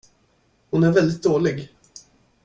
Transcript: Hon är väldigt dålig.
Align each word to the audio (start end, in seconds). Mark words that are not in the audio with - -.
Hon 0.69 0.83
är 0.83 0.91
väldigt 0.91 1.23
dålig. 1.23 1.69